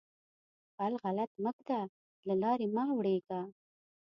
[0.77, 1.79] پل غلط مه ږده؛
[2.27, 3.41] له لارې مه اوړېږه.